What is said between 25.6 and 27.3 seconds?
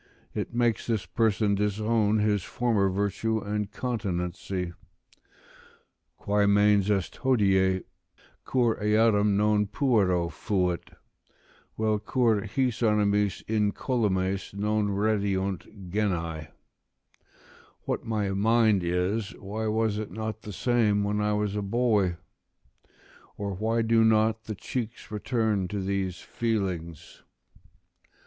to these feelings?"